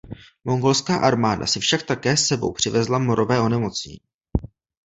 Mongolská 0.45 0.97
armáda 0.97 1.45
si 1.47 1.59
však 1.59 1.83
také 1.83 2.17
s 2.17 2.27
sebou 2.27 2.51
přivezla 2.53 2.99
morové 2.99 3.39
onemocnění. 3.39 3.99